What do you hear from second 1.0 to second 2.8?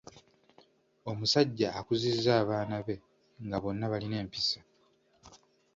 Omusajja akuzizza abaana